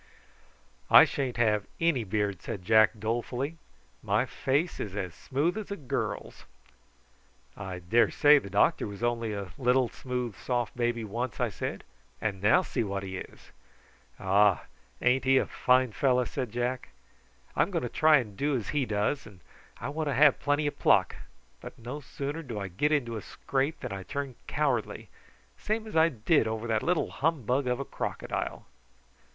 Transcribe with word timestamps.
"I 0.89 1.05
sha'n't 1.05 1.37
never 1.37 1.47
have 1.51 1.67
any 1.79 2.03
beard," 2.03 2.41
said 2.41 2.65
Jack, 2.65 2.93
dolefully; 2.99 3.57
"my 4.01 4.25
face 4.25 4.79
is 4.79 4.95
as 4.95 5.13
smooth 5.13 5.59
as 5.59 5.69
a 5.69 5.75
girl's!" 5.75 6.45
"I 7.55 7.77
daresay 7.77 8.39
the 8.39 8.49
doctor 8.49 8.87
was 8.87 9.03
only 9.03 9.31
a 9.31 9.51
little 9.59 9.89
smooth 9.89 10.35
soft 10.35 10.75
baby 10.75 11.03
once," 11.03 11.39
I 11.39 11.49
said; 11.49 11.83
"and 12.19 12.41
now 12.41 12.63
see 12.63 12.83
what 12.83 13.03
he 13.03 13.17
is." 13.17 13.51
"Ah! 14.19 14.65
ain't 15.03 15.23
he 15.23 15.37
a 15.37 15.45
fine 15.45 15.91
fellow?" 15.91 16.25
said 16.25 16.51
Jack. 16.51 16.89
"I'm 17.55 17.69
going 17.69 17.83
to 17.83 17.87
try 17.87 18.17
and 18.17 18.35
do 18.35 18.55
as 18.57 18.69
he 18.69 18.87
does, 18.87 19.27
and 19.27 19.39
I 19.79 19.89
want 19.89 20.09
to 20.09 20.15
have 20.15 20.39
plenty 20.39 20.65
of 20.65 20.79
pluck; 20.79 21.15
but 21.59 21.77
no 21.77 21.99
sooner 21.99 22.41
do 22.41 22.59
I 22.59 22.69
get 22.69 22.91
into 22.91 23.17
a 23.17 23.21
scrape 23.21 23.81
than 23.81 23.93
I 23.93 24.01
turn 24.01 24.33
cowardly, 24.47 25.09
same 25.59 25.85
as 25.85 25.95
I 25.95 26.09
did 26.09 26.47
over 26.47 26.65
that 26.65 26.81
little 26.81 27.11
humbug 27.11 27.67
of 27.67 27.79
a 27.79 27.85
crocodile." 27.85 28.65